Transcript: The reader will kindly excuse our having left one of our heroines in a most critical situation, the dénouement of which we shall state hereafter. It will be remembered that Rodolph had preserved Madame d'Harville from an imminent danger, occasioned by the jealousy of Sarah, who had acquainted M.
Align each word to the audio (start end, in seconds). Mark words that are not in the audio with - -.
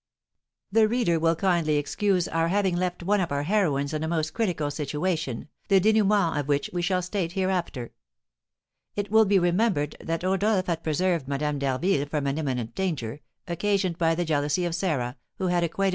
The 0.71 0.87
reader 0.87 1.19
will 1.19 1.35
kindly 1.35 1.75
excuse 1.77 2.27
our 2.27 2.47
having 2.47 2.75
left 2.75 3.03
one 3.03 3.21
of 3.21 3.31
our 3.31 3.43
heroines 3.43 3.93
in 3.93 4.03
a 4.03 4.07
most 4.07 4.33
critical 4.33 4.71
situation, 4.71 5.47
the 5.67 5.79
dénouement 5.79 6.39
of 6.39 6.47
which 6.47 6.71
we 6.73 6.81
shall 6.81 7.03
state 7.03 7.33
hereafter. 7.33 7.91
It 8.95 9.11
will 9.11 9.25
be 9.25 9.37
remembered 9.37 9.95
that 9.99 10.23
Rodolph 10.23 10.65
had 10.65 10.81
preserved 10.81 11.27
Madame 11.27 11.59
d'Harville 11.59 12.07
from 12.07 12.25
an 12.25 12.39
imminent 12.39 12.73
danger, 12.73 13.19
occasioned 13.47 13.99
by 13.99 14.15
the 14.15 14.25
jealousy 14.25 14.65
of 14.65 14.73
Sarah, 14.73 15.17
who 15.37 15.49
had 15.49 15.63
acquainted 15.63 15.89
M. 15.89 15.89